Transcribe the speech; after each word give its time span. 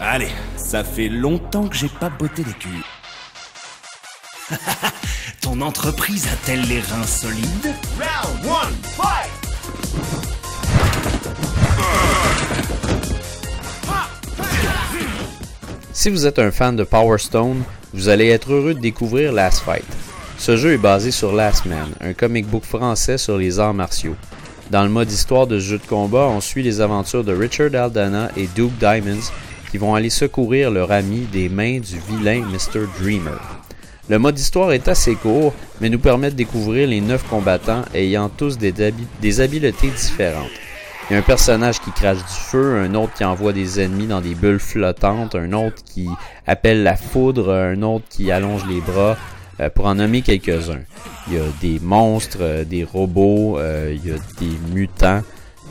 Allez, 0.00 0.30
ça 0.56 0.84
fait 0.84 1.08
longtemps 1.08 1.66
que 1.66 1.74
j'ai 1.74 1.88
pas 1.88 2.08
botté 2.08 2.44
les 2.44 2.52
culs. 2.52 2.84
Ton 5.40 5.60
entreprise 5.60 6.28
a-t-elle 6.28 6.62
les 6.68 6.80
reins 6.80 7.02
solides? 7.02 7.74
Round 7.98 8.46
one, 8.46 8.74
fight! 8.96 9.28
Si 15.92 16.10
vous 16.10 16.26
êtes 16.26 16.38
un 16.38 16.52
fan 16.52 16.76
de 16.76 16.84
Power 16.84 17.18
Stone, 17.18 17.64
vous 17.92 18.08
allez 18.08 18.28
être 18.28 18.52
heureux 18.52 18.74
de 18.74 18.80
découvrir 18.80 19.32
Last 19.32 19.64
Fight. 19.64 19.84
Ce 20.38 20.56
jeu 20.56 20.74
est 20.74 20.78
basé 20.78 21.10
sur 21.10 21.32
Last 21.32 21.66
Man, 21.66 21.88
un 22.00 22.12
comic 22.12 22.46
book 22.46 22.62
français 22.62 23.18
sur 23.18 23.36
les 23.36 23.58
arts 23.58 23.74
martiaux. 23.74 24.14
Dans 24.70 24.84
le 24.84 24.90
mode 24.90 25.10
histoire 25.10 25.48
de 25.48 25.58
ce 25.58 25.64
jeu 25.64 25.78
de 25.78 25.86
combat, 25.86 26.28
on 26.28 26.40
suit 26.40 26.62
les 26.62 26.80
aventures 26.80 27.24
de 27.24 27.34
Richard 27.34 27.74
Aldana 27.74 28.30
et 28.36 28.46
Duke 28.54 28.78
Diamonds 28.78 29.32
qui 29.70 29.78
vont 29.78 29.94
aller 29.94 30.10
secourir 30.10 30.70
leur 30.70 30.92
ami 30.92 31.26
des 31.32 31.48
mains 31.48 31.80
du 31.80 31.98
vilain 32.08 32.42
Mr. 32.42 32.86
Dreamer. 33.00 33.40
Le 34.08 34.18
mode 34.18 34.38
histoire 34.38 34.72
est 34.72 34.88
assez 34.88 35.14
court, 35.14 35.52
mais 35.80 35.90
nous 35.90 35.98
permet 35.98 36.30
de 36.30 36.36
découvrir 36.36 36.88
les 36.88 37.00
neuf 37.00 37.24
combattants 37.28 37.84
ayant 37.94 38.28
tous 38.28 38.56
des, 38.56 38.72
des 39.20 39.40
habiletés 39.40 39.90
différentes. 39.90 40.50
Il 41.08 41.14
y 41.14 41.16
a 41.16 41.20
un 41.20 41.22
personnage 41.22 41.80
qui 41.80 41.90
crache 41.90 42.18
du 42.18 42.24
feu, 42.50 42.76
un 42.78 42.94
autre 42.94 43.14
qui 43.14 43.24
envoie 43.24 43.52
des 43.54 43.80
ennemis 43.80 44.06
dans 44.06 44.20
des 44.20 44.34
bulles 44.34 44.58
flottantes, 44.58 45.34
un 45.34 45.52
autre 45.52 45.82
qui 45.84 46.06
appelle 46.46 46.82
la 46.82 46.96
foudre, 46.96 47.52
un 47.52 47.80
autre 47.82 48.04
qui 48.10 48.30
allonge 48.30 48.66
les 48.66 48.80
bras, 48.80 49.16
euh, 49.60 49.70
pour 49.70 49.86
en 49.86 49.94
nommer 49.96 50.22
quelques-uns. 50.22 50.82
Il 51.26 51.34
y 51.34 51.36
a 51.38 51.42
des 51.60 51.80
monstres, 51.80 52.38
euh, 52.40 52.64
des 52.64 52.84
robots, 52.84 53.58
euh, 53.58 53.94
il 53.96 54.08
y 54.08 54.12
a 54.12 54.18
des 54.38 54.56
mutants. 54.72 55.22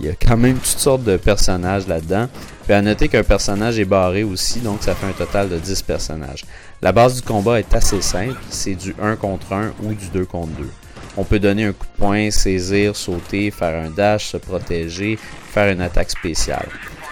Il 0.00 0.06
y 0.06 0.08
a 0.08 0.14
quand 0.14 0.36
même 0.36 0.56
toutes 0.56 0.78
sortes 0.78 1.04
de 1.04 1.16
personnages 1.16 1.86
là-dedans. 1.86 2.28
Puis 2.64 2.72
à 2.72 2.80
noter 2.80 3.08
qu'un 3.08 3.22
personnage 3.22 3.78
est 3.78 3.84
barré 3.84 4.24
aussi, 4.24 4.60
donc 4.60 4.82
ça 4.82 4.94
fait 4.94 5.06
un 5.06 5.12
total 5.12 5.48
de 5.48 5.58
10 5.58 5.82
personnages. 5.82 6.44
La 6.80 6.92
base 6.92 7.16
du 7.16 7.22
combat 7.22 7.58
est 7.58 7.74
assez 7.74 8.00
simple, 8.00 8.36
c'est 8.48 8.74
du 8.74 8.94
1 9.00 9.16
contre 9.16 9.52
1 9.52 9.72
ou 9.82 9.92
du 9.92 10.08
2 10.08 10.24
contre 10.24 10.52
2. 10.58 10.68
On 11.16 11.24
peut 11.24 11.38
donner 11.38 11.64
un 11.64 11.72
coup 11.72 11.86
de 11.86 11.98
poing, 11.98 12.30
saisir, 12.30 12.96
sauter, 12.96 13.50
faire 13.50 13.84
un 13.84 13.90
dash, 13.90 14.30
se 14.30 14.36
protéger, 14.36 15.18
faire 15.52 15.70
une 15.70 15.80
attaque 15.80 16.10
spéciale. 16.10 16.66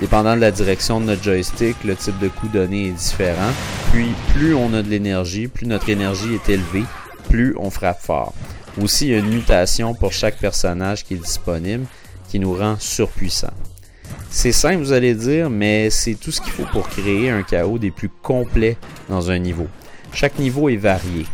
Dépendant 0.00 0.36
de 0.36 0.40
la 0.40 0.50
direction 0.50 1.00
de 1.00 1.06
notre 1.06 1.22
joystick, 1.22 1.76
le 1.82 1.96
type 1.96 2.18
de 2.18 2.28
coup 2.28 2.48
donné 2.48 2.88
est 2.88 2.92
différent. 2.92 3.52
Puis, 3.92 4.08
plus 4.34 4.54
on 4.54 4.74
a 4.74 4.82
de 4.82 4.90
l'énergie, 4.90 5.48
plus 5.48 5.66
notre 5.66 5.88
énergie 5.88 6.34
est 6.34 6.50
élevée, 6.50 6.84
plus 7.30 7.54
on 7.58 7.70
frappe 7.70 8.02
fort. 8.02 8.34
Aussi, 8.82 9.06
il 9.06 9.12
y 9.12 9.14
a 9.14 9.18
une 9.18 9.30
mutation 9.30 9.94
pour 9.94 10.12
chaque 10.12 10.36
personnage 10.36 11.02
qui 11.04 11.14
est 11.14 11.18
disponible 11.18 11.86
qui 12.28 12.38
nous 12.38 12.54
rend 12.54 12.76
surpuissants. 12.78 13.54
C'est 14.30 14.52
simple, 14.52 14.82
vous 14.82 14.92
allez 14.92 15.14
dire, 15.14 15.50
mais 15.50 15.90
c'est 15.90 16.14
tout 16.14 16.30
ce 16.30 16.40
qu'il 16.40 16.52
faut 16.52 16.66
pour 16.72 16.88
créer 16.88 17.30
un 17.30 17.42
chaos 17.42 17.78
des 17.78 17.90
plus 17.90 18.08
complets 18.08 18.76
dans 19.08 19.30
un 19.30 19.38
niveau. 19.38 19.66
Chaque 20.12 20.38
niveau 20.38 20.68
est 20.68 20.76
varié. 20.76 21.26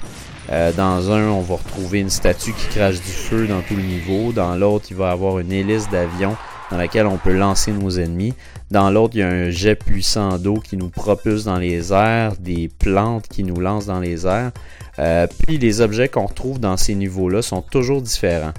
Euh, 0.51 0.73
dans 0.73 1.11
un, 1.11 1.29
on 1.29 1.41
va 1.41 1.57
retrouver 1.57 2.01
une 2.01 2.11
statue 2.11 2.53
qui 2.53 2.67
crache 2.69 3.01
du 3.01 3.11
feu 3.11 3.47
dans 3.47 3.61
tout 3.63 3.77
le 3.77 3.83
niveau. 3.83 4.33
Dans 4.33 4.55
l'autre, 4.57 4.87
il 4.91 4.97
va 4.97 5.09
y 5.09 5.13
avoir 5.13 5.39
une 5.39 5.53
hélice 5.53 5.89
d'avion 5.91 6.37
dans 6.70 6.77
laquelle 6.77 7.07
on 7.07 7.19
peut 7.19 7.33
lancer 7.33 7.70
nos 7.70 7.91
ennemis. 7.91 8.35
Dans 8.70 8.91
l'autre, 8.91 9.15
il 9.15 9.20
y 9.20 9.23
a 9.23 9.29
un 9.29 9.51
jet 9.51 9.77
puissant 9.77 10.39
d'eau 10.39 10.55
qui 10.55 10.77
nous 10.77 10.89
propulse 10.89 11.45
dans 11.45 11.59
les 11.59 11.93
airs, 11.93 12.35
des 12.39 12.70
plantes 12.79 13.29
qui 13.29 13.45
nous 13.45 13.61
lancent 13.61 13.87
dans 13.87 14.01
les 14.01 14.27
airs. 14.27 14.53
Euh, 14.98 15.27
puis 15.47 15.59
les 15.59 15.81
objets 15.81 16.09
qu'on 16.09 16.27
retrouve 16.27 16.59
dans 16.59 16.77
ces 16.77 16.95
niveaux-là 16.95 17.43
sont 17.43 17.63
toujours 17.63 18.03
différents. 18.03 18.53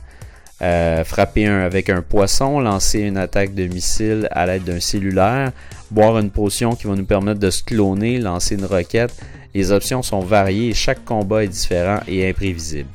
Euh, 0.64 1.04
frapper 1.04 1.46
un, 1.46 1.60
avec 1.60 1.90
un 1.90 2.02
poisson, 2.02 2.62
lancer 2.62 3.02
une 3.02 3.18
attaque 3.18 3.54
de 3.54 3.68
missile 3.68 4.30
à 4.32 4.46
l'aide 4.46 4.64
d'un 4.64 4.80
cellulaire, 4.80 5.52
boire 5.92 6.18
une 6.18 6.30
potion 6.30 6.74
qui 6.74 6.88
va 6.88 6.96
nous 6.96 7.04
permettre 7.04 7.42
de 7.42 7.50
se 7.50 7.62
cloner, 7.62 8.18
lancer 8.18 8.56
une 8.56 8.64
roquette, 8.64 9.14
les 9.54 9.74
options 9.74 10.02
sont 10.02 10.22
variées 10.22 10.70
et 10.70 10.74
chaque 10.74 11.04
combat 11.04 11.44
est 11.44 11.50
différent 11.50 12.00
et 12.08 12.30
imprévisible. 12.30 12.88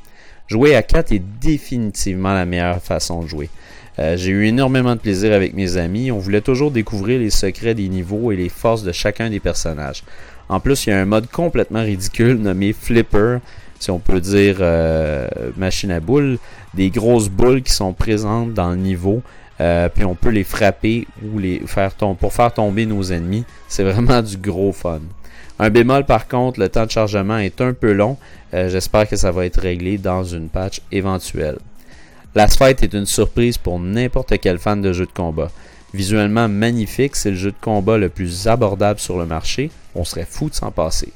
Jouer 0.46 0.76
à 0.76 0.82
4 0.82 1.12
est 1.12 1.22
définitivement 1.42 2.32
la 2.32 2.46
meilleure 2.46 2.80
façon 2.80 3.22
de 3.22 3.26
jouer. 3.26 3.50
Euh, 3.98 4.16
j'ai 4.16 4.30
eu 4.30 4.46
énormément 4.46 4.94
de 4.94 5.00
plaisir 5.00 5.32
avec 5.32 5.54
mes 5.54 5.76
amis. 5.76 6.12
On 6.12 6.18
voulait 6.18 6.40
toujours 6.40 6.70
découvrir 6.70 7.18
les 7.18 7.30
secrets 7.30 7.74
des 7.74 7.88
niveaux 7.88 8.30
et 8.30 8.36
les 8.36 8.48
forces 8.48 8.84
de 8.84 8.92
chacun 8.92 9.28
des 9.28 9.40
personnages. 9.40 10.04
En 10.48 10.60
plus, 10.60 10.86
il 10.86 10.90
y 10.90 10.92
a 10.92 11.00
un 11.00 11.04
mode 11.04 11.28
complètement 11.30 11.82
ridicule 11.82 12.36
nommé 12.36 12.72
Flipper, 12.72 13.38
si 13.80 13.90
on 13.90 13.98
peut 13.98 14.20
dire 14.20 14.58
euh, 14.60 15.28
machine 15.56 15.90
à 15.90 16.00
boules, 16.00 16.38
des 16.74 16.90
grosses 16.90 17.28
boules 17.28 17.62
qui 17.62 17.72
sont 17.72 17.92
présentes 17.92 18.54
dans 18.54 18.70
le 18.70 18.76
niveau. 18.76 19.22
Euh, 19.60 19.88
puis 19.88 20.04
on 20.04 20.14
peut 20.14 20.30
les 20.30 20.44
frapper 20.44 21.08
ou 21.24 21.40
les 21.40 21.60
faire 21.66 21.90
pour 21.92 22.32
faire 22.32 22.54
tomber 22.54 22.86
nos 22.86 23.02
ennemis. 23.02 23.44
C'est 23.66 23.82
vraiment 23.82 24.22
du 24.22 24.36
gros 24.36 24.72
fun. 24.72 25.00
Un 25.58 25.70
bémol 25.70 26.04
par 26.04 26.28
contre, 26.28 26.60
le 26.60 26.68
temps 26.68 26.86
de 26.86 26.90
chargement 26.92 27.38
est 27.38 27.60
un 27.60 27.72
peu 27.72 27.92
long. 27.92 28.16
J'espère 28.52 29.08
que 29.08 29.16
ça 29.16 29.32
va 29.32 29.44
être 29.44 29.60
réglé 29.60 29.98
dans 29.98 30.22
une 30.22 30.48
patch 30.48 30.80
éventuelle. 30.92 31.58
Last 32.34 32.58
Fight 32.58 32.82
est 32.82 32.92
une 32.92 33.06
surprise 33.06 33.58
pour 33.58 33.80
n'importe 33.80 34.38
quel 34.38 34.58
fan 34.58 34.82
de 34.82 34.92
jeu 34.92 35.06
de 35.06 35.12
combat. 35.12 35.50
Visuellement 35.94 36.48
magnifique, 36.48 37.16
c'est 37.16 37.30
le 37.30 37.36
jeu 37.36 37.50
de 37.50 37.56
combat 37.60 37.96
le 37.96 38.10
plus 38.10 38.46
abordable 38.46 39.00
sur 39.00 39.18
le 39.18 39.24
marché. 39.24 39.70
On 39.94 40.04
serait 40.04 40.26
fou 40.28 40.50
de 40.50 40.54
s'en 40.54 40.70
passer. 40.70 41.12